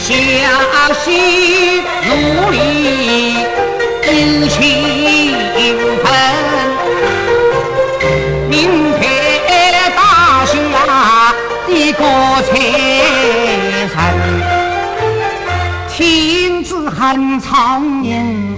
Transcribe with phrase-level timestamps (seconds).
[0.00, 0.14] 下
[0.94, 2.56] 心努力
[4.02, 4.08] 有
[4.48, 4.56] 情
[6.02, 6.04] 分，
[8.48, 8.50] 明
[8.98, 9.02] 天
[9.94, 9.98] 大
[10.46, 10.54] 夏
[11.68, 12.00] 的国
[12.42, 12.48] 财
[13.88, 13.94] 神，
[15.90, 18.56] 天子恨苍蝇，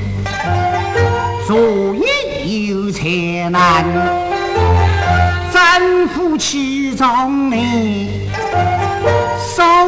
[1.46, 1.58] 做
[1.96, 2.06] 业
[2.68, 3.84] 有才难，
[5.52, 8.30] 政府起重你。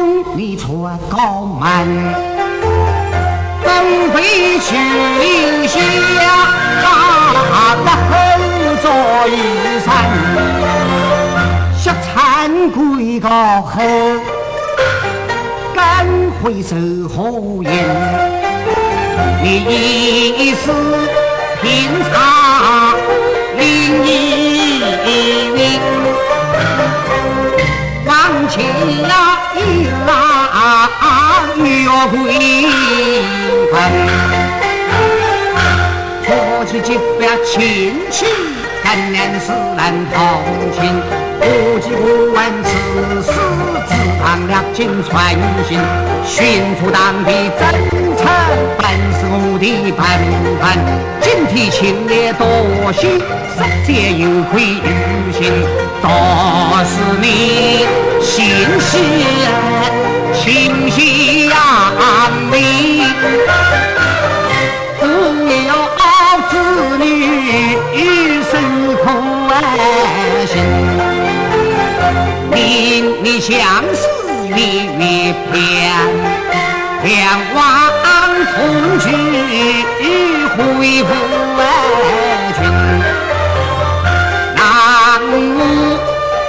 [0.05, 2.13] 送你出高门，
[3.63, 3.73] 东
[4.13, 5.79] 北去留下
[7.83, 8.13] 那后
[8.83, 8.85] 座
[9.27, 9.29] 一
[9.83, 9.87] 山，
[11.75, 13.73] 雪残归高后，
[15.73, 16.05] 赶
[16.43, 16.75] 回收
[17.09, 17.73] 火焰，
[19.41, 20.63] 你是
[21.63, 21.65] 平
[22.11, 22.13] 茶
[32.05, 32.21] 月桂
[33.71, 33.75] 根，
[36.23, 36.27] 夫
[36.65, 38.25] 妻结拜亲戚，
[38.83, 40.15] 干年是难同
[40.71, 41.01] 情。
[41.39, 41.43] 不
[41.79, 42.69] 计不问此
[43.23, 43.31] 事，
[43.87, 43.91] 只
[44.23, 45.35] 当两军传
[45.67, 45.79] 信，
[46.25, 47.61] 寻出当地真
[48.17, 48.23] 诚，
[48.77, 49.63] 本是我的
[49.97, 49.99] 本
[50.61, 50.63] 分。
[51.21, 52.43] 警惕情烈多
[52.93, 53.19] 心，
[53.55, 55.41] 实皆有愧于心，
[56.01, 56.07] 都
[56.85, 57.25] 是你
[58.21, 58.33] 心
[58.79, 58.93] 险。
[60.33, 60.84] 情
[72.51, 73.55] 命你相
[73.93, 74.07] 思
[74.47, 75.53] 月月偏，
[77.03, 77.13] 两
[77.55, 77.59] 望
[78.53, 78.55] 同
[78.99, 79.05] 居
[80.55, 80.57] 回
[81.03, 81.09] 不
[82.57, 82.59] 君。
[84.55, 84.59] 南
[85.21, 85.25] 无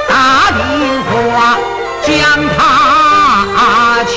[0.08, 0.10] 大
[0.52, 0.58] 地
[1.08, 1.10] 花
[2.02, 2.10] 将
[2.56, 2.58] 他。
[4.08, 4.14] 情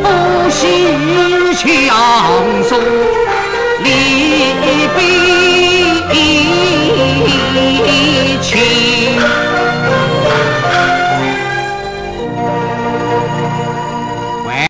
[0.00, 0.04] 不
[0.48, 0.54] 须
[1.54, 1.64] 强
[2.68, 2.70] 说
[3.82, 3.84] 离。